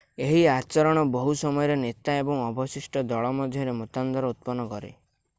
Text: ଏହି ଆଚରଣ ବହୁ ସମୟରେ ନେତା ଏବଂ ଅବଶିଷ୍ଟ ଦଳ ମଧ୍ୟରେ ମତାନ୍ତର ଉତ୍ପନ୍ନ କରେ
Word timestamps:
ଏହି 0.27 0.37
ଆଚରଣ 0.51 1.01
ବହୁ 1.15 1.33
ସମୟରେ 1.41 1.75
ନେତା 1.81 2.15
ଏବଂ 2.21 2.41
ଅବଶିଷ୍ଟ 2.45 3.03
ଦଳ 3.11 3.29
ମଧ୍ୟରେ 3.41 3.75
ମତାନ୍ତର 3.83 4.33
ଉତ୍ପନ୍ନ 4.35 4.67
କରେ 4.73 4.91